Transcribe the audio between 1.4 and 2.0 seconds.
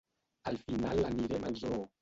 al zoo.